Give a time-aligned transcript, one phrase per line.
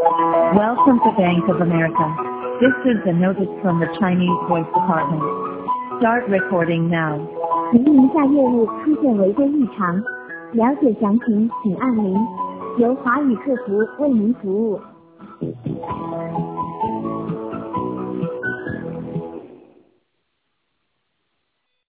[0.00, 2.16] Welcome to Bank of America.
[2.58, 5.20] This is a notice from the Chinese Voice Department.
[6.00, 7.20] Start recording now.
[7.70, 10.02] 您名下业务出现违规异常，
[10.52, 12.16] 了解详情请按零，
[12.78, 14.80] 由华语客服为您服务。